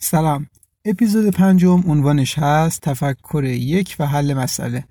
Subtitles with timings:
[0.00, 0.46] سلام.
[0.84, 4.84] اپیزود پنجم عنوانش هست تفکر یک و حل مسئله.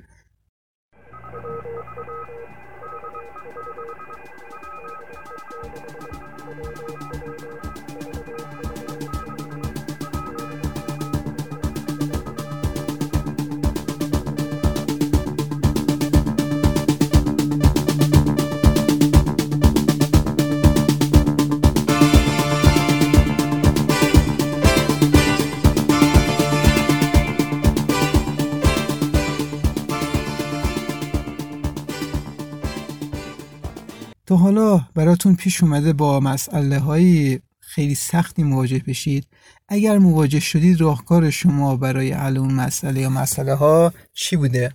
[35.07, 39.27] براتون پیش اومده با مسئله های خیلی سختی مواجه بشید.
[39.67, 44.71] اگر مواجه شدید راهکار شما برای حل اون مسئله یا مسئله ها چی بوده؟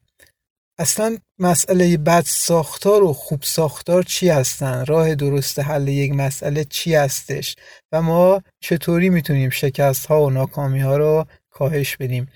[0.79, 6.95] اصلا مسئله بد ساختار و خوب ساختار چی هستن؟ راه درست حل یک مسئله چی
[6.95, 7.57] هستش؟
[7.93, 12.29] و ما چطوری می‌تونیم شکست ها و ناکامی ها رو کاهش بدیم؟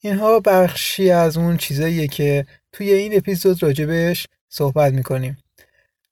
[0.00, 5.36] اینها بخشی از اون چیزاییه که توی این اپیزود راجبش صحبت می‌کنیم.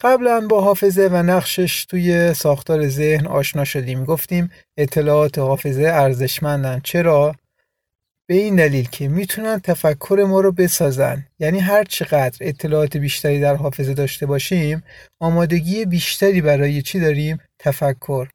[0.00, 4.04] قبلا با حافظه و نقشش توی ساختار ذهن آشنا شدیم.
[4.04, 6.80] گفتیم اطلاعات حافظه ارزشمندن.
[6.84, 7.34] چرا؟
[8.28, 11.26] به این دلیل که می‌تونن تفکر ما رو بسازن.
[11.38, 14.82] یعنی هر چقدر اطلاعات بیشتری در حافظه داشته باشیم
[15.20, 18.28] آمادگی بیشتری برای چی داریم؟ تفکر.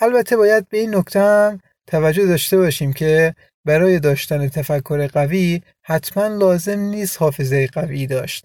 [0.00, 6.26] البته باید به این نکته هم توجه داشته باشیم که برای داشتن تفکر قوی حتما
[6.26, 8.44] لازم نیست حافظه قوی داشت.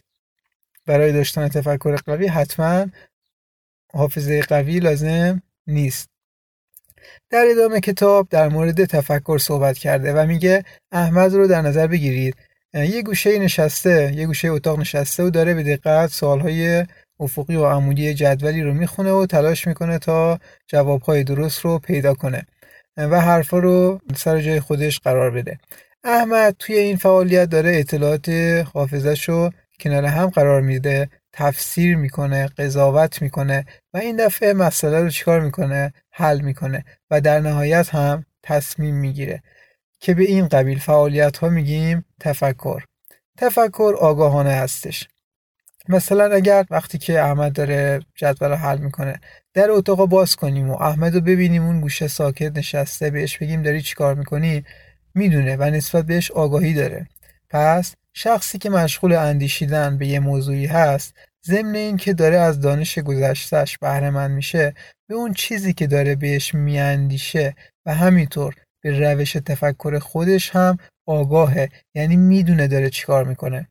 [0.90, 2.86] برای داشتن تفکر قوی حتما
[3.94, 6.10] حافظه قوی لازم نیست.
[7.30, 12.36] در ادامه کتاب در مورد تفکر صحبت کرده و میگه احمد رو در نظر بگیرید.
[12.74, 16.86] یه گوشه نشسته یه گوشه اتاق نشسته و داره به دقت سوالهای
[17.20, 22.46] افقی و عمودی جدولی رو می‌خونه و تلاش می‌کنه تا جوابهای درست رو پیدا کنه
[22.98, 25.60] و حرفا رو سر جای خودش قرار بده.
[26.04, 28.30] احمد توی این فعالیت داره اطلاعات
[28.74, 35.10] حافظش رو کنار هم قرار میده تفسیر می‌کنه قضاوت می‌کنه و این دفعه مسئله رو
[35.10, 39.44] چیکار می‌کنه؟ حل می‌کنه و در نهایت هم تصمیم می‌گیره
[40.00, 42.84] که به این قبیل فعالیت ها میگیم تفکر.
[43.38, 45.08] تفکر آگاهانه هستش.
[45.88, 49.20] مثلا اگر وقتی که احمد داره جدول رو حل می‌کنه
[49.54, 53.82] در اتاق باز کنیم و احمد رو ببینیم اون گوشه ساکت نشسته بهش بگیم داری
[53.82, 54.66] چیکار می‌کنی؟
[55.16, 57.08] می‌دونه و نسبت بهش آگاهی داره.
[57.50, 61.14] پس شخصی که مشغول اندیشیدن به یه موضوعی هست
[61.46, 64.74] ضمن اینکه داره از دانش گذشتهش بهره مند میشه
[65.10, 70.78] به اون چیزی که داره بهش میاندیشه و همینطور به روش تفکر خودش هم
[71.08, 73.68] آگاهه یعنی می‌دونه داره چیکار می‌کنه.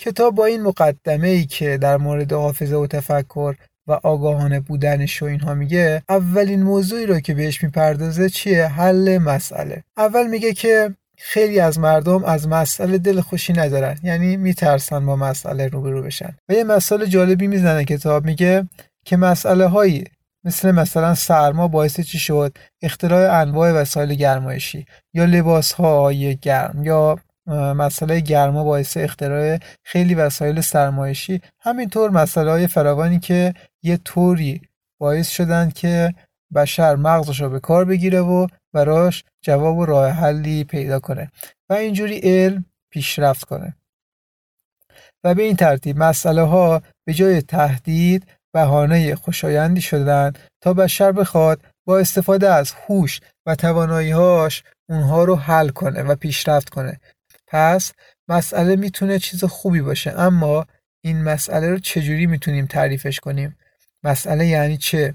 [0.00, 3.54] کتاب با این مقدمه ای که در مورد حافظه و تفکر
[3.86, 9.82] و آگاهانه بودنش و اینها میگه اولین موضوعی رو که بهش می‌پردازه چیه؟ حل مسئله.
[9.96, 13.98] اول میگه که خیلی از مردم از مسئله دل خوشی ندارن.
[14.02, 16.36] یعنی میترسن با مسئله روبرو بشن.
[16.48, 18.68] و یه مسئله جالبی می‌زنه کتاب میگه
[19.04, 20.04] که مسئله هایی
[20.44, 27.18] مثل مثلا سرما باعث چی شد؟ اختراع انواع وسایل گرمایشی یا لباس های گرم یا
[27.76, 31.40] مسئله گرما باعث اختراع خیلی وسایل سرمایشی.
[31.60, 34.60] همینطور مسئله های فراوانی که یه طوری
[34.98, 36.14] باعث شدن که
[36.54, 41.30] بشر مغزش رو به کار بگیره و براش جواب و راه حلی پیدا کنه
[41.70, 43.76] و اینجوری علم پیشرفت کنه.
[45.24, 51.60] و به این ترتیب مسئله ها به جای تهدید بهانه خوشایندی شدن تا بشر بخواد
[51.86, 57.00] با استفاده از هوش و تواناییهاش اونها رو حل کنه و پیشرفت کنه.
[57.46, 57.92] پس
[58.28, 60.66] مسئله می‌تونه چیز خوبی باشه اما
[61.04, 63.58] این مسئله رو چجوری می‌تونیم تعریفش کنیم؟
[64.04, 65.14] مسئله یعنی چه؟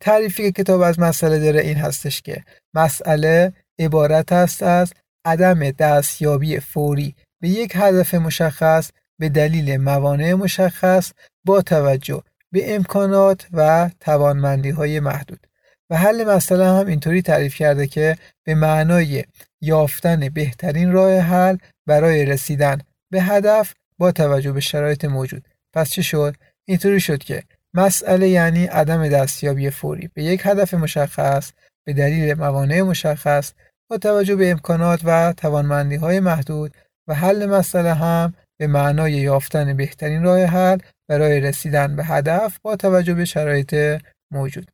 [0.00, 2.44] تعریفی که کتاب از مسئله داره این هستش که
[2.74, 4.92] مسئله عبارت است از
[5.24, 11.12] عدم دستیابی فوری به یک هدف مشخص به دلیل موانع مشخص
[11.44, 12.22] با توجه
[12.52, 15.46] به امکانات و توانمندی های محدود.
[15.90, 19.24] و حل مسئله هم اینطوری تعریف کرده که به معنای
[19.60, 21.56] یافتن بهترین راه حل
[21.86, 22.78] برای رسیدن
[23.10, 25.48] به هدف با توجه به شرایط موجود.
[25.72, 27.42] پس چه شد؟ اینطوری شد که
[27.78, 30.10] مسئله یعنی عدم دستیابی فوری.
[30.14, 31.52] به یک هدف مشخص
[31.86, 33.52] به دلیل موانع مشخص
[33.90, 36.74] با توجه به امکانات و توانمندی های محدود
[37.08, 40.78] و حل مسئله هم به معنای یافتن بهترین راه حل
[41.08, 44.70] برای رسیدن به هدف با توجه به شرایط موجود.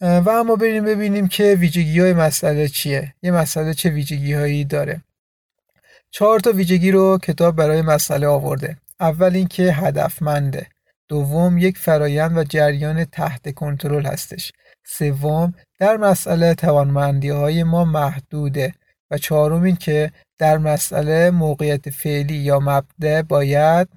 [0.00, 3.14] و اما بریم ببینیم که ویژگی های مسئله چیه.
[3.22, 5.02] یه مسئله چه ویژگی هایی داره.
[6.10, 8.76] چهار تا ویژگی رو کتاب برای مسئله آورده.
[9.00, 10.66] اول اینکه هدفمنده.
[11.10, 14.52] دوم یک فرایند و جریان تحت کنترل هستش.
[14.86, 18.74] سوم در مسئله توانمندی های ما محدوده.
[19.10, 23.88] و چهارم این که در مسئله موقعیت فعلی یا مبدع باید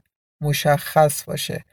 [0.41, 1.63] مشخص باشه.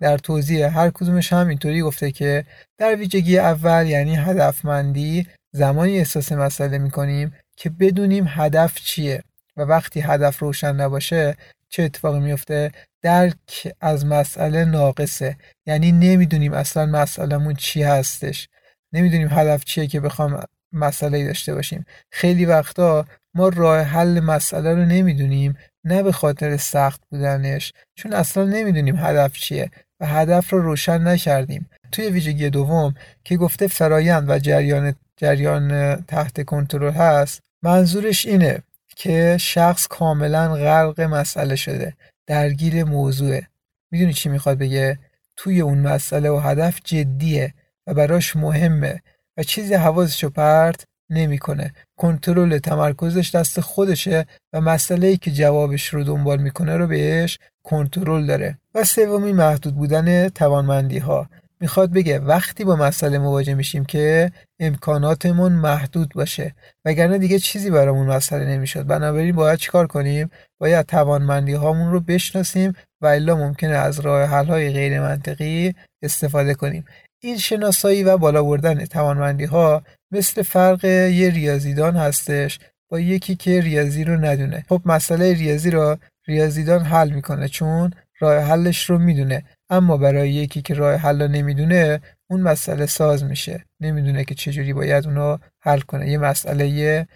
[0.00, 2.44] در توضیح هر کدومش هم اینطوری گفته که
[2.78, 9.22] در ویژگی اول یعنی هدفمندی زمانی احساس مسئله می‌کنیم که بدونیم هدف چیه.
[9.56, 11.36] و وقتی هدف روشن نباشه
[11.68, 12.72] چه اتفاقی میفته
[13.02, 15.36] درک از مسئله ناقصه.
[15.66, 18.48] یعنی نمی‌دونیم اصلا مسئلهمون چی هستش.
[18.92, 21.86] نمی‌دونیم هدف چیه که بخوام مسئله داشته باشیم.
[22.10, 28.44] خیلی وقتا ما راه حل مسئله رو نمی‌دونیم نه به خاطر سخت بودنش چون اصلا
[28.44, 29.70] نمی‌دونیم هدف چیه
[30.00, 31.70] و هدف رو روشن نکردیم.
[31.92, 32.94] توی ویژگی دوم
[33.24, 38.62] که گفته فرایند و جریان جریان تحت کنترل هست منظورش اینه
[38.98, 41.94] که شخص کاملا غرق مسئله شده
[42.26, 43.46] درگیر موضوعه.
[43.90, 44.98] می‌دونی چی می‌خواد بگه؟
[45.36, 47.54] توی اون مسئله و هدف جدیه
[47.86, 49.02] و براش مهمه
[49.36, 51.72] و چیزی حواسش رو پرت نمی‌کنه.
[51.96, 58.26] کنترل تمرکزش دست خودشه و مسئله ای که جوابش رو دنبال می‌کنه رو بهش کنترل
[58.26, 58.58] داره.
[58.74, 61.28] و سومی محدود بودن توانمندی ها
[61.60, 66.54] می‌خواد بگه وقتی با مسئله مواجه میشیم که امکاناتمون محدود باشه.
[66.84, 68.86] وگرنه دیگه چیزی برامون مسئله نمی‌شد.
[68.86, 74.46] بنابراین باید چیکار کنیم؟ باید توانمندی هامون رو بشناسیم و الا ممکنه از راه حل
[74.46, 76.84] های غیر منطقی استفاده کنیم.
[77.22, 82.58] این شناسایی و بالا بردن توانمندی ها مثل فرق یه ریاضیدان هستش
[82.90, 84.64] با یکی که ریاضی رو ندونه.
[84.68, 85.96] خب مسئله ریاضی رو
[86.26, 87.90] ریاضیدان حل می‌کنه چون
[88.20, 89.44] راه حلش رو می‌دونه.
[89.70, 92.00] اما برای یکی که راه حل نمی‌دونه
[92.30, 93.64] اون مسئله ساز میشه.
[93.80, 96.10] نمی‌دونه که چجوری باید اونو حل کنه.
[96.10, 97.06] یه مسئله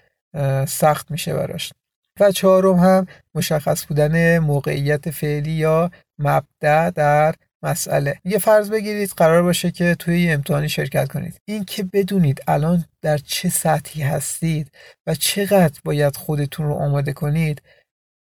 [0.68, 1.72] سخت میشه براش.
[2.20, 8.20] و چهارم هم مشخص بودن موقعیت فعلی یا مبدع در مسئله.
[8.24, 11.40] یه فرض بگیرید قرار باشه که توی یه امتحانی شرکت کنید.
[11.44, 14.70] این که بدونید الان در چه سطحی هستید
[15.06, 17.62] و چقدر باید خودتون رو آماده کنید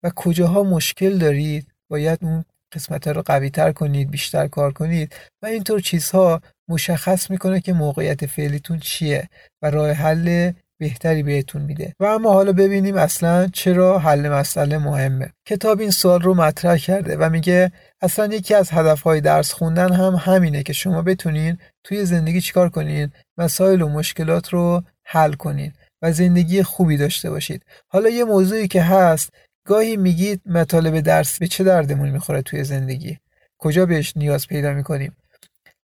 [0.02, 5.46] و کجاها مشکل دارید باید اون قسمت رو قوی تر کنید بیشتر کار کنید و
[5.46, 9.28] اینطور چیزها مشخص می‌کنه که موقعیت فعلیتون چیه
[9.62, 11.94] و راه حل بهتری بهتون میده.
[12.00, 15.32] و اما حالا ببینیم اصلا چرا حل مسئله مهمه.
[15.48, 17.72] کتاب این سوال رو مطرح کرده و میگه
[18.02, 23.12] اصلا یکی از هدفهای درس خوندن هم همینه که شما بتونین توی زندگی چیکار کنین؟
[23.38, 25.72] مسائل و مشکلات رو حل کنین
[26.02, 27.62] و زندگی خوبی داشته باشید.
[27.88, 29.30] حالا یه موضوعی که هست
[29.70, 33.18] گاهی میگید مطالب درس به چه دردمون می‌خوره توی زندگی.
[33.58, 35.16] کجا بهش نیاز پیدا می‌کنیم؟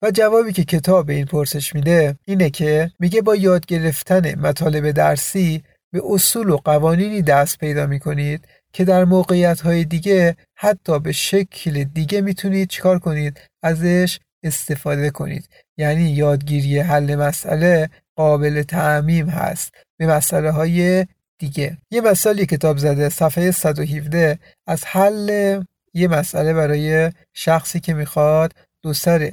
[0.02, 4.92] و جوابی که کتاب به این پرسش میده اینه که میگه با یاد گرفتن مطالب
[4.92, 11.12] درسی به اصول و قوانینی دست پیدا می‌کنید که در موقعیت های دیگه حتی به
[11.12, 15.50] شکل دیگه می‌تونید چیکار کنید؟ ازش استفاده کنید.
[15.78, 19.74] یعنی یادگیری حل مسئله قابل تعمیم هست.
[19.98, 21.06] به مسئله های
[21.40, 21.78] دیگه.
[21.92, 25.62] یه مثالی کتاب زده صفحه 117 از حل
[25.94, 29.32] یه مسئله برای شخصی که می‌خواد دو سر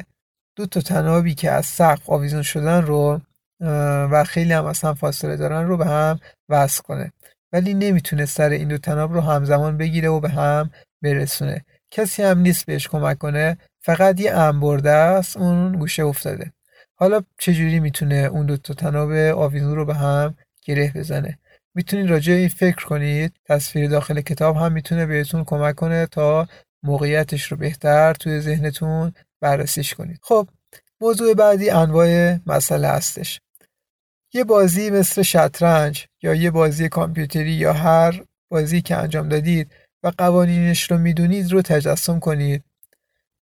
[0.56, 3.20] دو تا تنابی که از سقف آویزون شدن رو
[4.11, 7.12] و خیلی هم اصلا فاصله دارن رو به هم وصل کنه.
[7.53, 10.70] ولی نمی‌تونه سر این دو تناب رو همزمان بگیره و به هم
[11.03, 11.64] برسونه.
[11.91, 16.53] کسی هم نیست بهش کمک کنه فقط یه انبرده است اون گوشه افتاده.
[16.94, 21.38] حالا چجوری می‌تونه اون دو تا تناب آویزون رو به هم گره بزنه؟
[21.77, 23.33] می‌تونید راجع این فکر کنید.
[23.45, 26.49] تصویر داخل کتاب هم می‌تونه بهتون کمک کنه تا
[26.83, 30.19] موقعیتش رو بهتر توی ذهنتون بررسیش کنید.
[30.23, 30.49] خب
[31.01, 33.41] موضوع بعدی انواع مسئله هستش.
[34.35, 40.13] یه بازی مثل شطرنج یا یه بازی کامپیوتری یا هر بازی که انجام دادید و
[40.19, 42.65] قوانینش رو می‌دونید رو تجسم کنید.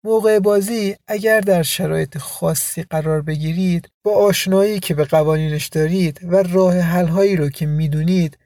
[0.04, 6.42] موقع بازی اگر در شرایط خاصی قرار بگیرید با آشنایی که به قوانینش دارید و
[6.42, 8.38] راه حلهایی رو که می‌دونید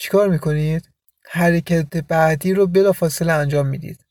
[0.00, 0.90] چیکار می‌کنید؟
[1.30, 4.04] حرکت بعدی رو بلافاصله انجام می‌دید.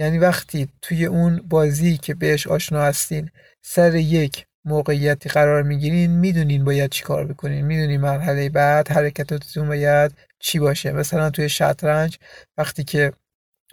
[0.00, 3.30] یعنی وقتی توی اون بازی که بهش آشنا هستین
[3.64, 7.66] سر یک موقعیتی قرار می‌گیرین می‌دونین باید چی کار بکنین.
[7.66, 10.92] می‌دونین مرحله بعد حرکتاتتون باید چی باشه.
[10.92, 12.18] مثلا توی شطرنج
[12.58, 13.12] وقتی که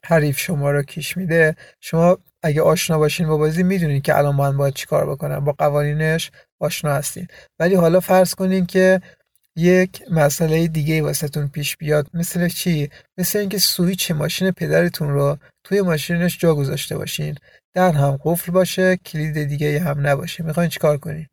[0.03, 4.58] حریف شما رو کیش میده شما اگه آشنا باشین با بازی می‌دونین که الان من
[4.58, 5.40] باید چی کار بکنم.
[5.46, 7.28] با قوانینش آشنا هستین.
[7.60, 9.02] ولی حالا فرض کنین که
[9.56, 12.08] یک مسئله دیگه واسهتون پیش بیاد.
[12.14, 17.36] مثل چی؟ مثل اینکه سویچ ماشین پدرتون رو توی ماشینش جا گذاشته باشین.
[17.74, 20.44] در هم قفل باشه کلید دیگه هم نباشه.
[20.44, 21.28] می‌خواین چیکار کنین؟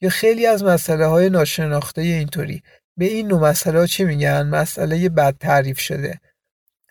[0.00, 2.62] یا خیلی از مسئله های ناشناخته اینطوری.
[2.98, 6.20] به این نوع مسئله ها چی میگن؟ مسئله بد تعریف شده.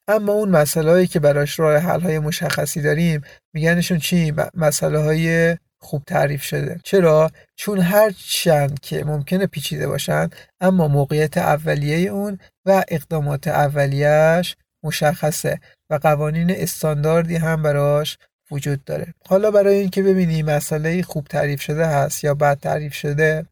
[0.07, 3.21] اما اون مسئله هایی که براش راه حل های مشخصی داریم
[3.53, 6.79] میگنشون چی؟ مسئله های خوب تعریف شده.
[6.83, 10.29] چرا؟ چون هر چند که ممکنه پیچیده باشن
[10.61, 15.59] اما موقعیت اولیه اون و اقدامات اولیهش مشخصه
[15.89, 18.17] و قوانین استانداردی هم براش
[18.51, 19.13] وجود داره.
[19.27, 23.45] حالا برای اینکه ببینیم مسئله خوب تعریف شده هست یا بد تعریف شده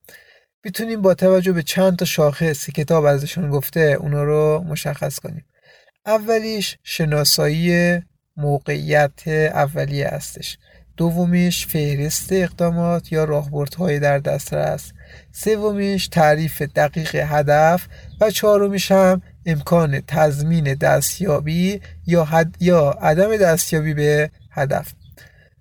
[0.66, 5.46] می‌تونیم با توجه به چند تا شاخص کتاب ازشون گفته اونا رو مشخص کنیم.
[6.06, 8.00] اولیش شناسایی
[8.38, 10.58] موقعیت اولیه هستش.
[10.98, 14.92] دومیش فهرست اقدامات یا راهبردهای در دسترس.
[15.32, 17.88] سومیش تعریف دقیق هدف
[18.22, 24.94] و چهارمیش هم امکان تضمین دستیابی یا, حد یا عدم دستیابی به هدف.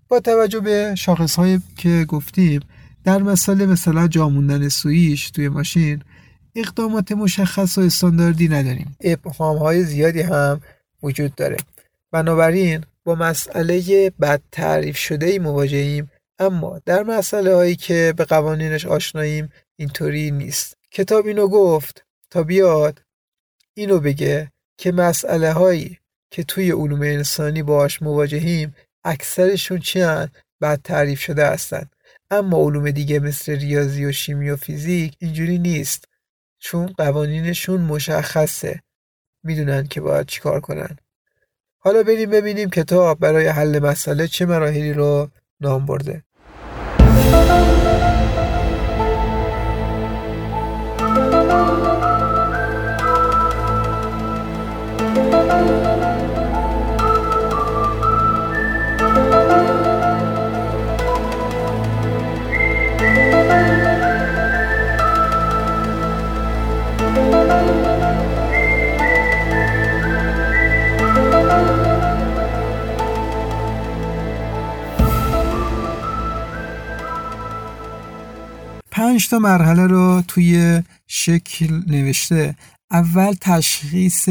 [0.08, 1.38] با توجه به شاخص
[1.76, 2.60] که گفتیم
[3.04, 6.02] در مسئله مثلا جاموندن سویش توی ماشین
[6.56, 8.96] اقدامات مشخص و استانداردی نداریم.
[9.00, 10.60] ابهام های زیادی هم
[11.02, 11.56] وجود داره.
[12.10, 18.86] بنابراین با مسئله بد تعریف شده ای مواجهیم اما در مسئله هایی که به قوانینش
[18.86, 20.76] آشناییم اینطوری نیست.
[20.90, 23.02] کتاب اینو گفت تا بیاد
[23.74, 25.98] اینو بگه که مسئله هایی
[26.30, 30.28] که توی علوم انسانی باش مواجهیم اکثرشون چی هن؟
[30.60, 31.90] بد تعریف شده هستن.
[32.30, 36.04] اما علوم دیگه مثل ریاضی و شیمی و فیزیک اینجوری نیست.
[36.64, 38.80] چون قوانینشون مشخصه.
[39.44, 40.96] می‌دونن که باید چیکار کنن.
[41.78, 45.28] حالا بریم ببینیم کتاب برای حل مسئله چه مراحلی رو
[45.60, 46.22] نام برده.
[79.12, 82.56] پنج تا مرحله رو توی شکل نوشته.
[82.90, 84.28] اول تشخیص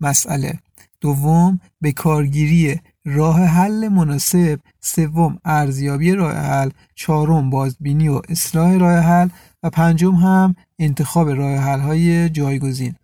[0.00, 0.58] مسئله.
[1.00, 4.60] دوم به کارگیری راه حل مناسب.
[4.80, 6.70] سوم ارزیابی راه حل.
[6.94, 9.28] چهارم بازبینی و اصلاح راه حل.
[9.62, 12.94] و پنجم هم انتخاب راه حل های جایگزین.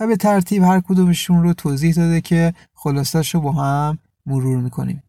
[0.00, 5.02] و به ترتیب هر کدومشون رو توضیح داده که خلاصش رو با هم مرور می‌کنیم.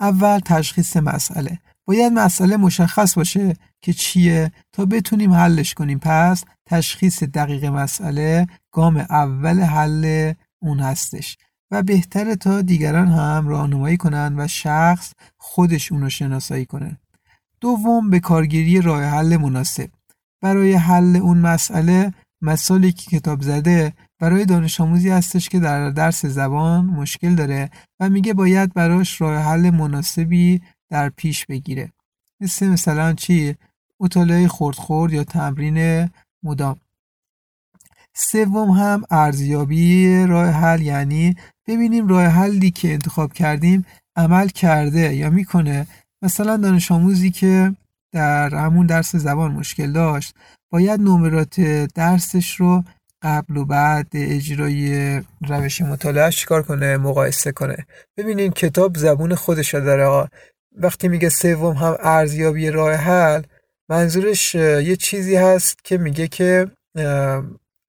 [0.00, 1.58] اول تشخیص مسئله.
[1.84, 3.56] باید مسئله مشخص باشه.
[3.82, 5.98] که چیه؟ تا بتونیم حلش کنیم.
[5.98, 10.32] پس تشخیص دقیق مسئله گام اول حل
[10.62, 11.38] اون هستش.
[11.70, 17.00] و بهتره تا دیگران هم راهنمایی کنن و شخص خودش اونو شناسایی کنه.
[17.60, 19.90] دوم به کارگیری راه حل مناسب.
[20.42, 26.26] برای حل اون مسئله مثالی که کتاب زده برای دانش آموزی هستش که در درس
[26.26, 27.70] زبان مشکل داره
[28.00, 31.92] و میگه باید براش راه حل مناسبی در پیش بگیره.
[32.40, 33.56] مثل مثلا چی؟
[34.00, 36.10] مطالعه خورد خورد یا تمرین
[36.42, 36.76] مدام.
[38.14, 45.30] سوم هم ارزیابی راه حل یعنی ببینیم راه حلی که انتخاب کردیم عمل کرده یا
[45.30, 45.86] می‌کنه.
[46.22, 47.74] مثلا دانش آموزی که
[48.12, 50.34] در همون درس زبان مشکل داشت
[50.72, 51.60] باید نمرات
[51.94, 52.84] درسش رو
[53.22, 57.86] قبل و بعد اجرای روش مطالعه چیکار کنه مقایسه کنه.
[58.16, 60.28] ببینین کتاب زبون خودش داره
[60.76, 63.42] وقتی میگه سوم هم ارزیابی راه حل
[63.90, 66.66] منظورش یه چیزی هست که میگه که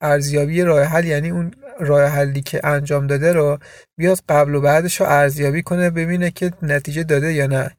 [0.01, 3.57] ارزیابی راه حل یعنی اون راه حلی که انجام داده رو
[3.97, 7.71] بیاد قبل و بعدش رو ارزیابی کنه ببینه که نتیجه داده یا نه.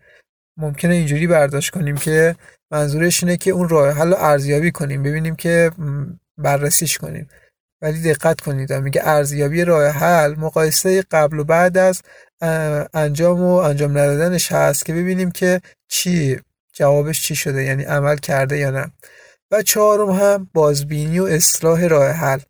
[0.57, 2.37] ممکنه اینجوری برداشت کنیم که
[2.71, 5.71] منظورش اینه که اون راه حل رو ارزیابی کنیم ببینیم که
[6.39, 7.29] بررسیش کنیم.
[7.83, 12.03] ولی دقت کنید میگه ارزیابی راه حل مقایسه قبل و بعد از
[12.95, 16.41] انجام و انجام ندادنش هست که ببینیم که چی
[16.73, 18.93] جوابش چی شده؟ یعنی عمل کرده یا نه؟
[19.51, 22.41] و چهارم هم بازبینی و اصلاح راه حل.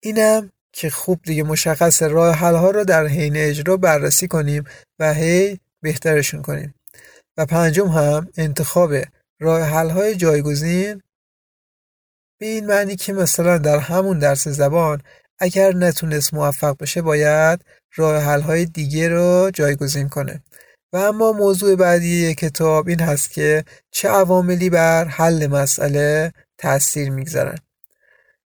[0.00, 4.64] اینم که خوب دیگه مشخص راه حل ها رو در حین اجرا بررسی کنیم
[4.98, 6.74] و هی بهترشون کنیم.
[7.36, 8.94] و پنجم هم انتخاب
[9.40, 11.02] راه حل های جایگزین.
[12.38, 15.02] به این معنی که مثلا در همون درس زبان
[15.38, 17.64] اگر نتونست موفق بشه باید
[17.96, 20.42] راه حل های دیگه رو جایگزین کنه.
[20.92, 27.58] و اما موضوع بعدی کتاب این هست که چه عواملی بر حل مسئله تاثیر می‌گذارن.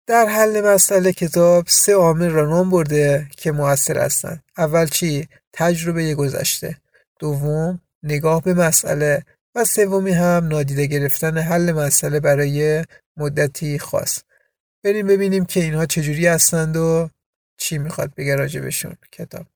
[0.07, 6.15] در حل مسئله کتاب سه عامل را نام برده که موثر هستند اول چی؟ تجربه
[6.15, 6.77] گذشته.
[7.19, 9.25] دوم نگاه به مسئله.
[9.55, 12.85] و سومی هم نادیده گرفتن حل مسئله برای
[13.17, 14.23] مدتی خاص.
[14.85, 17.09] بریم ببینیم که اینها چجوری هستند و
[17.57, 19.47] چی می‌خواد بگه راجبشون کتاب.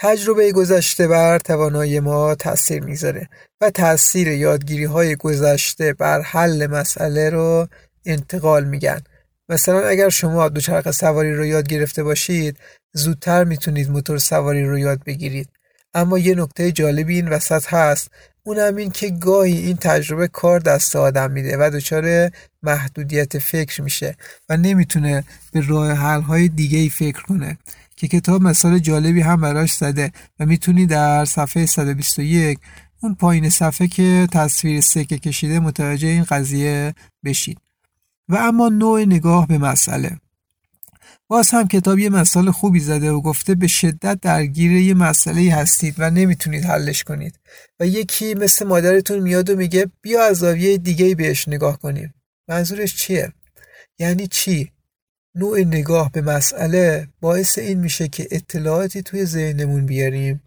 [0.00, 3.28] تجربه گذشته بر توانایی ما تاثیر می‌ذاره
[3.60, 7.68] و تاثیر یادگیری های گذشته بر حل مسئله رو
[8.06, 9.00] انتقال میگن.
[9.48, 12.56] مثلا اگر شما دوچرخه سواری رو یاد گرفته باشید
[12.92, 15.48] زودتر می‌تونید موتور سواری رو یاد بگیرید.
[15.94, 18.10] اما یه نکته جالبی این وسط هست.
[18.42, 22.30] اونم این که گاهی این تجربه کار دست آدم میده و دچار
[22.62, 24.16] محدودیت فکر میشه
[24.48, 27.58] و نمی‌تونه به راه حل های دیگه ای فکر کنه.
[27.98, 32.58] که کتاب مثال جالبی هم براش زده و می‌تونی در صفحه 121
[33.02, 37.58] اون پایین صفحه که تصویر سکه کشیده متوجه این قضیه بشید
[38.28, 40.18] و اما نوع نگاه به مسئله
[41.28, 45.94] باز هم کتاب یه مثال خوبی زده و گفته به شدت درگیر یه مسئله هستید
[45.98, 47.38] و نمی‌تونید حلش کنید
[47.80, 52.14] و یکی مثل مادرتون میاد و میگه بیا از زاویه دیگه بهش نگاه کنیم
[52.48, 53.32] منظورش چیه؟
[53.98, 54.72] یعنی چی؟
[55.34, 60.42] نوع نگاه به مسئله باعث این میشه که اطلاعاتی توی ذهنمون بیاریم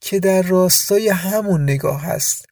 [0.00, 2.46] که در راستای همون نگاه هست.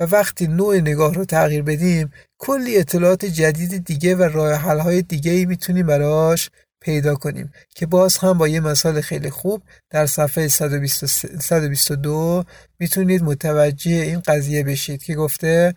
[0.00, 5.02] و وقتی نوع نگاه رو تغییر بدیم کلی اطلاعات جدید دیگه و راه حل های
[5.02, 10.06] دیگه ای می‌تونیم براش پیدا کنیم که باز هم با یه مثال خیلی خوب در
[10.06, 12.44] صفحه 122
[12.78, 15.74] می‌تونید متوجه این قضیه بشید که گفته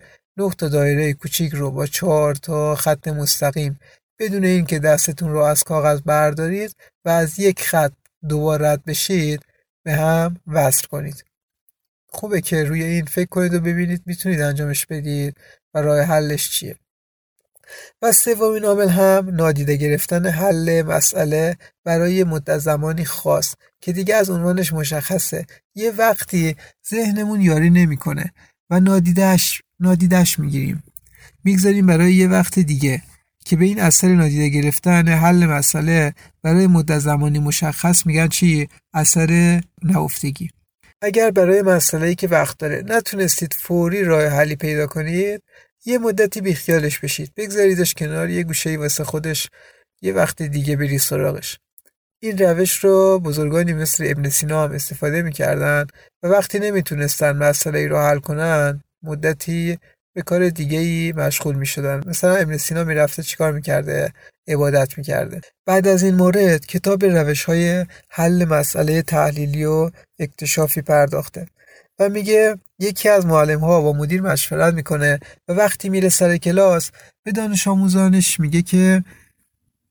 [0.58, 3.80] تا دایره کوچیک رو با چهار تا خط مستقیم
[4.20, 7.94] بدون اینکه دستتون رو از کاغذ بردارید و از یک خط
[8.30, 9.46] دوبار رد بشید
[9.84, 11.26] به هم وصل کنید.
[12.08, 15.38] خوبه که روی این فکر کنید و ببینید می‌تونید انجامش بدید
[15.74, 16.76] و راه حلش چیه.
[18.02, 24.30] و سومین عامل هم نادیده گرفتن حل مسئله برای مدت زمانی خاص که دیگه از
[24.30, 25.46] عنوانش مشخصه.
[25.76, 26.56] یه وقتی
[26.90, 28.34] ذهنمون یاری نمی‌کنه
[28.70, 30.84] و نادیدش نادیدش می‌گیریم.
[31.44, 33.02] می‌گذاریم برای یه وقت دیگه.
[33.48, 39.62] که به این اثر نادیده گرفتن حل مسئله برای مدت زمانی مشخص میگن چی؟ اثر
[39.84, 40.50] نهفتگی.
[41.02, 45.42] اگر برای مسئله که وقت داره نتونستید فوری راه حلی پیدا کنید
[45.86, 47.32] یه مدتی بیخیالش بشید.
[47.38, 49.50] بگذاریدش کنار یه گوشه واسه خودش
[50.02, 51.60] یه وقت دیگه بری سراغش.
[52.20, 55.88] این روش رو بزرگانی مثل ابن سینا هم استفاده می‌کردن
[56.24, 59.80] و وقتی نمی‌تونستن مسئله ای رو حل کنن مدتی
[60.18, 64.14] به کار دیگه ای مشغول می شدن مثلا ابن سینا می رفته چیکار می‌کرده؟
[64.48, 65.42] عبادت می‌کرده.
[65.66, 71.48] بعد از این مورد کتاب روش های حل مسئله تحلیلی و اکتشافی پرداخته
[72.00, 76.92] و میگه یکی از معلم ها با مدیر مشورت می‌کنه و وقتی میره سر کلاس
[77.24, 79.04] به دانش آموزانش میگه که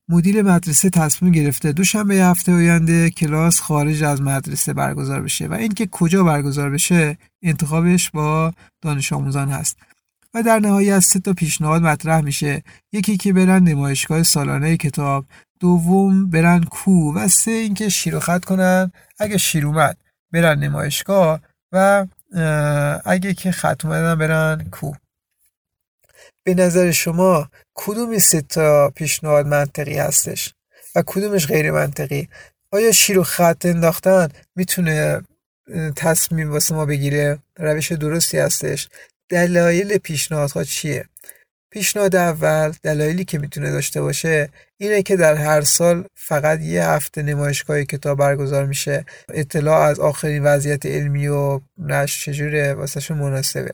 [0.08, 5.86] مدیر مدرسه تصمیم گرفته دوشنبه هفته آینده کلاس خارج از مدرسه برگزار بشه و اینکه
[5.86, 9.76] کجا برگزار بشه انتخابش با دانش آموزان هست.
[10.34, 12.62] و در نهایت سه تا پیشنهاد مطرح میشه.
[12.92, 15.26] یکی که برن نمایشگاه سالانه کتاب
[15.60, 19.96] دوم برن کو و سه اینکه شیر و خط کنن اگه شیر اومد.
[20.32, 21.40] برن نمایشگاه
[21.72, 22.06] و
[23.04, 24.92] اگه که خط اومدن برن کو.
[26.44, 30.54] به نظر شما کدوم سه تا پیشنهاد منطقی هستش
[30.94, 32.28] و کدومش غیر منطقی؟
[32.72, 35.22] آیا شیر و خط انداختن می‌تونه
[35.96, 38.88] تصمیم واسه ما بگیره؟ روش درستی هستش.
[39.28, 41.04] دلایل پیشنهادها چیه؟
[41.70, 47.22] پیشنهاد اول دلایلی که می‌تونه داشته باشه اینه که در هر سال فقط یه هفته
[47.22, 49.04] نمایشگاه کتاب برگزار میشه.
[49.28, 53.70] اطلاع از آخرین وضعیت علمی و نشر چجوره واسهشون مناسبه.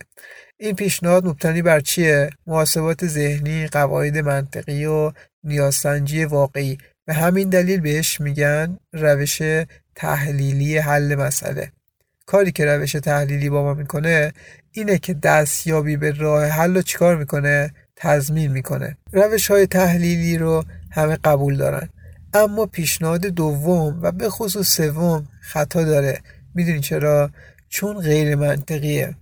[0.61, 5.13] این پیشنهاد مبتنی بر چیه؟ محاسبات ذهنی قواعد منطقی و
[5.45, 6.79] نیازسنجی واقعی.
[7.07, 9.43] به همین دلیل بهش میگن روش
[9.95, 11.73] تحلیلی حل مسئله.
[12.33, 14.33] کاری که روش تحلیلی با ما می‌کنه
[14.73, 18.97] اینه که دستیابی به راه حل رو چیکار می‌کنه؟ تضمین می‌کنه.
[19.13, 21.89] روش های تحلیلی رو همه قبول دارن.
[22.35, 26.21] اما پیشنهاد دوم و به خصوص سوم خطا داره.
[26.55, 27.31] می‌دونی چرا؟
[27.69, 29.15] چون غیر منطقیه.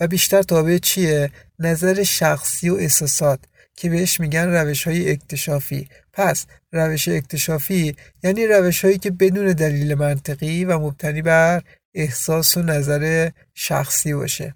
[0.00, 3.40] و بیشتر تابع چیه؟ نظر شخصی و احساسات
[3.76, 5.88] که بهش میگن روش های اکتشافی.
[6.12, 11.62] پس روش اکتشافی یعنی روش هایی که بدون دلیل منطقی و مبتنی بر
[11.94, 14.54] احساس و نظر شخصی باشه.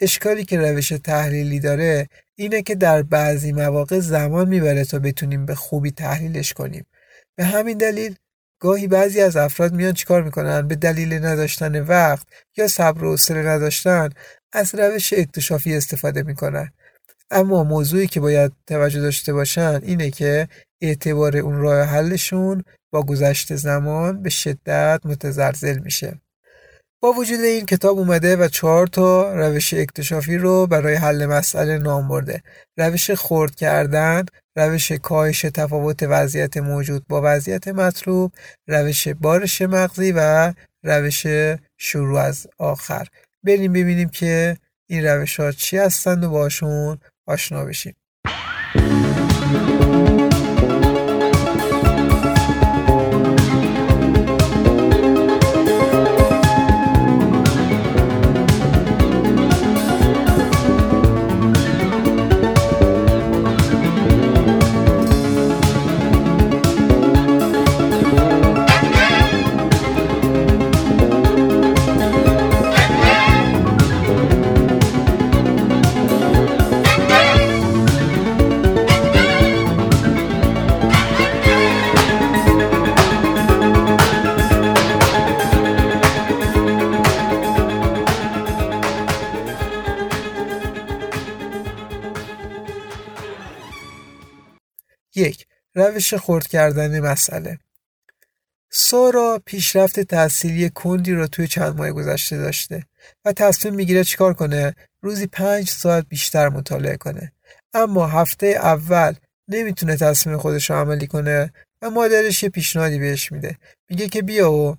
[0.00, 5.54] اشکالی که روش تحلیلی داره اینه که در بعضی مواقع زمان می‌بره تا بتونیم به
[5.54, 6.86] خوبی تحلیلش کنیم.
[7.36, 8.14] به همین دلیل
[8.60, 13.42] گاهی بعضی از افراد میان چیکار می‌کنن؟ به دلیل نداشتن وقت یا صبر و حوصله
[13.42, 14.08] نداشتن
[14.52, 16.72] از روش اکتشافی استفاده می‌کنن.
[17.30, 20.48] اما موضوعی که باید توجه داشته باشن اینه که
[20.80, 26.20] اعتبار اون راه حلشون با گذشت زمان به شدت متزلزل میشه.
[27.02, 32.08] با وجود این کتاب اومده و چهار تا روش اکتشافی رو برای حل مسئله نام
[32.08, 32.42] برده.
[32.76, 38.32] روش خورد کردن روش کاهش تفاوت وضعیت موجود با وضعیت مطلوب
[38.66, 41.26] روش بارش مغزی و روش
[41.78, 43.06] شروع از آخر.
[43.44, 47.94] بریم ببینیم که این روش ها چی هستند و باشون آشنا بشیم.
[95.90, 97.58] روش خرد کردن مسئله.
[98.72, 102.86] سارا پیشرفت تحصیلی کندی را توی چند ماه گذشته داشته
[103.24, 107.32] و تصمیم می‌گیره چیکار کنه؟ روزی پنج ساعت بیشتر مطالعه کنه.
[107.74, 109.14] اما هفته اول
[109.48, 113.58] نمی‌تونه تصمیم خودش رو عملی کنه و مادرش یه پیشنهادی بهش میده.
[113.90, 114.76] میگه که بیا و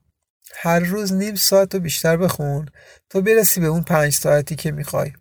[0.56, 2.70] هر روز نیم ساعت رو بیشتر بخون
[3.10, 5.14] تا برسی به اون پنج ساعتی که می‌خوای.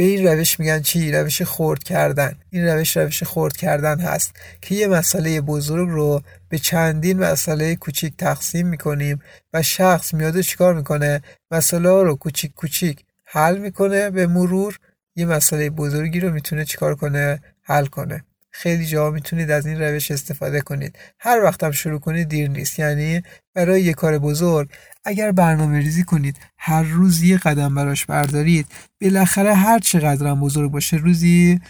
[0.00, 2.36] به این روش میگن چی؟ روش خورد کردن.
[2.50, 8.16] این روش روش خورد کردن هست که یه مسئله بزرگ رو به چندین مسئله کوچیک
[8.16, 14.78] تقسیم می‌کنیم و شخص میاد چیکار می‌کنه؟ مسئله رو کوچیک کوچیک حل می‌کنه به مرور.
[15.16, 18.24] یه مسئله بزرگی رو می‌تونه چیکار کنه؟ حل کنه.
[18.50, 20.98] خیلی جا می‌تونید از این روش استفاده کنید.
[21.18, 22.78] هر وقتم شروع کنید دیر نیست.
[22.78, 23.22] یعنی
[23.54, 24.70] برای یه کار بزرگ
[25.04, 28.66] اگر برنامه ریزی کنید هر روز یه قدم براش بردارید
[29.00, 31.60] بالاخره هر چقدرم بزرگ باشه روزی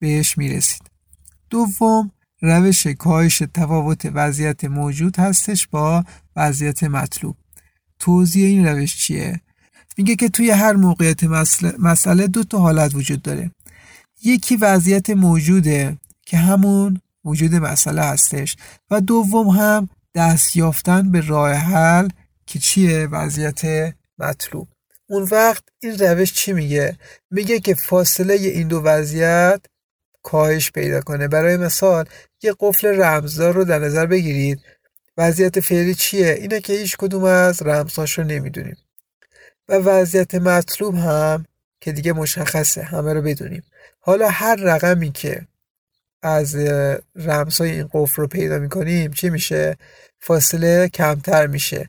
[0.00, 0.82] بهش می‌رسید.
[1.50, 6.04] دوم روش کاهش تفاوت وضعیت موجود هستش با
[6.36, 7.36] وضعیت مطلوب.
[7.98, 9.40] توضیح این روش چیه؟
[9.98, 11.24] میگه که توی هر موقعیت
[11.78, 13.50] مسئله دو تا حالت وجود داره.
[14.24, 18.56] یکی وضعیت موجوده که همون وجود مسئله هستش
[18.90, 22.08] و دوم هم دست یافتن به راه حل
[22.46, 24.68] که چیه وضعیت مطلوب.
[25.08, 26.96] اون وقت این روش چی میگه؟
[27.30, 29.60] میگه که فاصله این دو وضعیت
[30.22, 31.28] کاهش پیدا کنه.
[31.28, 32.04] برای مثال
[32.42, 34.60] یه قفل رمزدار رو در نظر بگیرید.
[35.16, 38.76] وضعیت فعلی چیه؟ اینه که هیچ کدوم از رمزهاش رو نمی‌دونیم.
[39.68, 41.44] و وضعیت مطلوب هم
[41.80, 43.62] که دیگه مشخصه همه رو بدونیم.
[44.08, 45.46] حالا هر رقمی که
[46.22, 46.56] از
[47.16, 49.76] رمزهای این قفل رو پیدا می‌کنیم چی میشه؟
[50.20, 51.88] فاصله کمتر میشه.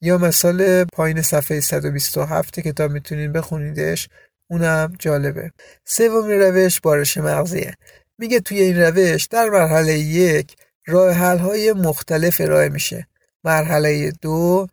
[0.00, 4.08] یا مثال پایین صفحه 127 کتاب می‌تونین بخونیدش
[4.50, 5.50] اونم جالبه.
[5.84, 7.74] سومین روش بارش مغزیه.
[8.18, 13.06] میگه توی این روش در مرحله یک راه حل های مختلف ارائه میشه.
[13.44, 14.66] مرحله دو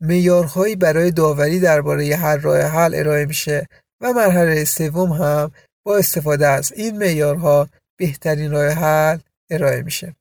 [0.00, 3.68] میارهایی برای داوری درباره هر راه حل ارائه میشه.
[4.00, 5.52] و مرحله سوم هم
[5.84, 9.18] با استفاده از این معیارها بهترین راه حل
[9.50, 10.14] ارائه میشه.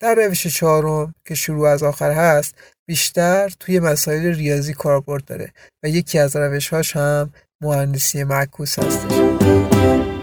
[0.00, 2.54] در روش چهارم که شروع از آخر هست
[2.88, 10.19] بیشتر توی مسائل ریاضی کاربرد داره و یکی از روشهاش هم مهندسی معکوس هستش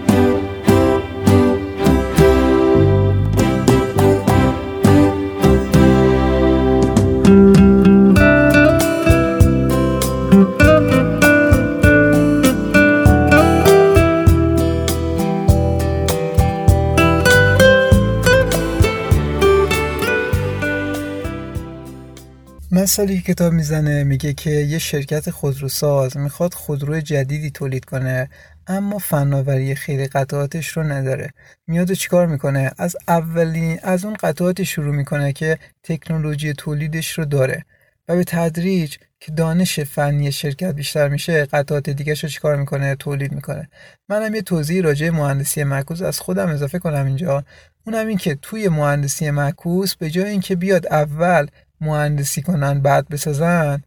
[22.88, 28.30] مثالی که کتاب می‌زنه میگه که یه شرکت خودروساز می‌خواد خودرو جدیدی تولید کنه
[28.67, 31.34] اما فناوری خیلی قطعاتش رو نداره.
[31.67, 37.26] میاد و چیکار می‌کنه؟ از اولین از اون قطعاتی شروع می‌کنه که تکنولوژی تولیدش رو
[37.26, 37.65] داره.
[38.08, 43.32] و به تدریج که دانش فنی شرکت بیشتر میشه قطعات دیگه رو چیکار می‌کنه؟ تولید
[43.32, 43.69] می‌کنه.
[44.10, 47.43] منم یه توضیح راجع مهندسی معکوس از خودم اضافه کنم اینجا.
[47.86, 51.47] اونم این که توی مهندسی معکوس به جای اینکه بیاد اول
[51.82, 53.84] مهندسی کنن بعد بسازن.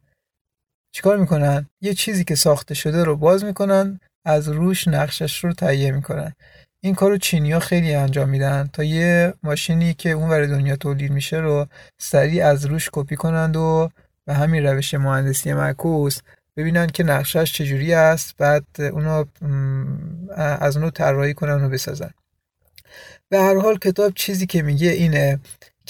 [0.95, 5.91] چیکار می‌کنن؟ یه چیزی که ساخته شده رو باز می‌کنن از روش نقشش رو تهیه
[5.91, 6.33] می‌کنن.
[6.83, 11.11] این کارو چینی ها خیلی انجام میدن تا یه ماشینی که اون ور دنیا تولید
[11.11, 13.89] میشه رو سریع از روش کپی کنند و
[14.25, 16.19] به همین روش مهندسی معکوس
[16.57, 19.25] ببینن که نقشش چجوری است بعد اونو
[20.37, 22.11] از اونو طراحی کنن و بسازن.
[23.29, 25.39] به هر حال کتاب چیزی که میگه اینه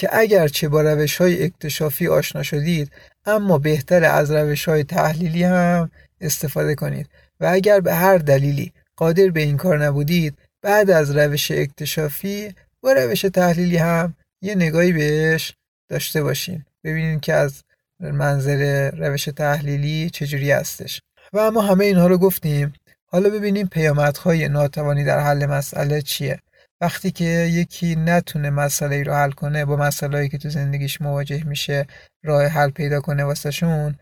[0.02, 2.92] که اگرچه با روش های اکتشافی آشنا شدید
[3.26, 7.10] اما بهتر از روش های تحلیلی هم استفاده کنید.
[7.40, 12.94] و اگر به هر دلیلی قادر به این کار نبودید بعد از روش اکتشافی با
[12.94, 15.54] روش تحلیلی هم یه نگاهی بهش
[15.90, 16.66] داشته باشین.
[16.84, 17.64] ببینید که از
[18.00, 21.02] منظر روش تحلیلی چجوری هستش.
[21.34, 22.74] و اما همه اینها رو گفتیم.
[23.06, 26.40] حالا ببینیم پیامدهای ناتوانی در حل مسئله چیه.
[26.82, 31.88] وقتی که یکی نتونه مسئله رو حل کنه با مسئله که تو زندگیش مواجه میشه
[32.24, 33.96] راه حل پیدا کنه واسهشون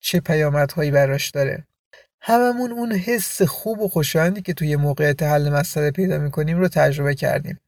[0.00, 1.64] چه پیامدهایی براش داره؟
[2.20, 7.14] هممون اون حس خوب و خوشایندی که توی موقعیت حل مسئله پیدا می‌کنیم رو تجربه
[7.14, 7.60] کردیم.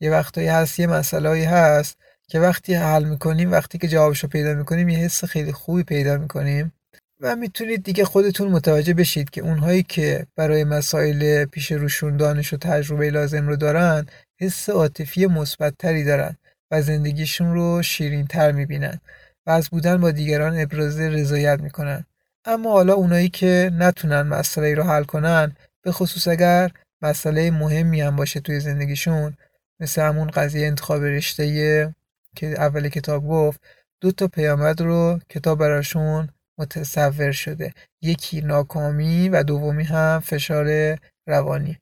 [0.00, 4.54] یه وقتایی هست یه مسئله هست که وقتی حل می‌کنیم وقتی که جوابش رو پیدا
[4.54, 6.72] می‌کنیم یه حس خیلی خوبی پیدا می‌کنیم.
[7.20, 12.56] و می‌تونید دیگه خودتون متوجه بشید که اونهایی که برای مسائل پیش روشون دانش و
[12.56, 14.06] تجربه لازم رو دارن
[14.40, 16.36] حس عاطفی مثبتتری دارن
[16.70, 19.00] و زندگیشون رو شیرین تر می‌بینن
[19.46, 22.04] و از بودن با دیگران ابراز رضایت می‌کنن.
[22.44, 26.70] اما حالا اونایی که نتونن مسئله رو حل کنن به خصوص اگر
[27.02, 29.36] مسئله مهمی هم باشه توی زندگیشون
[29.80, 31.94] مثل همون قضیه انتخاب رشته
[32.36, 33.60] که اول کتاب گفت
[34.00, 36.28] دو تا پیامد رو کتاب براشون
[36.58, 37.72] متصور شده.
[38.02, 41.78] یکی ناکامی و دومی هم فشار روانی.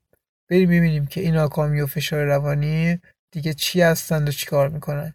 [0.51, 3.01] بریم ببینیم که این ناکامی و فشار روانی
[3.33, 5.15] دیگه چی هستند و چی کار می‌کنن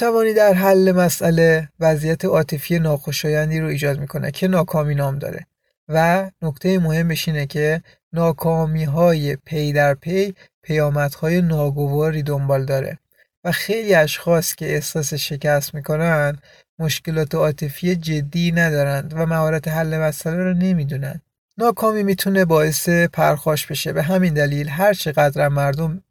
[0.00, 5.46] ناتوانی در حل مسئله وضعیت عاطفی ناخوشایندی رو ایجاد می‌کنه که ناکامی نام داره.
[5.88, 7.82] و نکته مهمش اینه که
[8.12, 12.98] ناکامی های پی در پی پیامدهای ناگواری دنبال داره.
[13.44, 16.38] و خیلی اشخاص که احساس شکست می‌کنن
[16.78, 21.20] مشکلات عاطفی جدی ندارند و مهارت حل مسئله رو نمی‌دونن.
[21.58, 23.92] ناکامی می‌تونه باعث پرخاش بشه.
[23.92, 26.02] به همین دلیل هر چقدر مردم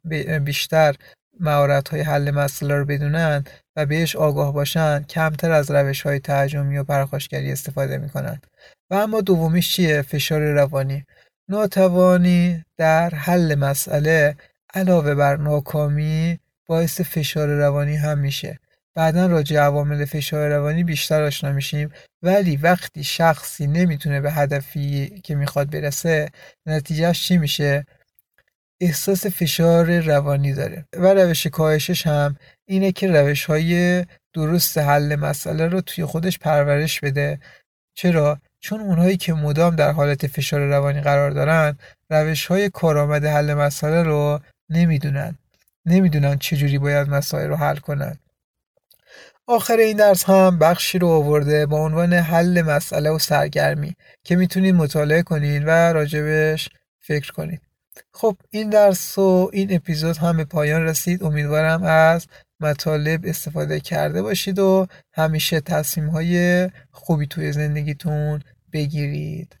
[0.44, 0.94] بیشتر
[1.40, 3.44] مهارت های حل مسئله رو بدونن
[3.76, 8.40] و بهش آگاه باشن کمتر از روش های تهاجمی و پرخاشگری استفاده می‌کنن.
[8.90, 11.04] و اما دومیش چیه؟ فشار روانی.
[11.48, 14.36] ناتوانی در حل مسئله
[14.74, 18.58] علاوه بر ناکامی باعث فشار روانی هم میشه.
[18.94, 21.90] بعدا راجع عوامل فشار روانی بیشتر آشنا میشیم.
[22.22, 26.28] ولی وقتی شخصی نمی‌تونه به هدفی که می‌خواد برسه
[26.66, 27.86] نتیجهش چی میشه؟
[28.80, 32.36] احساس فشار روانی داره و روش کاهشش هم
[32.68, 37.40] اینه که روش های درست حل مسئله رو توی خودش پرورش بده.
[37.94, 41.78] چرا؟ چون اونهایی که مدام در حالت فشار روانی قرار دارن
[42.10, 45.38] روش های کارآمد حل مسئله رو نمی‌دونن.
[45.86, 48.18] نمی‌دونن چجوری باید مسائل رو حل کنن.
[49.48, 54.74] آخر این درس هم بخشی رو آورده با عنوان حل مسئله و سرگرمی که می‌تونید
[54.74, 56.68] مطالعه کنید و راجبش
[57.00, 57.65] فکر کنید
[58.12, 61.24] خب این درس و این اپیزود هم به پایان رسید.
[61.24, 62.26] امیدوارم از
[62.60, 69.56] مطالب استفاده کرده باشید و همیشه تصمیم های خوبی توی زندگیتون بگیرید.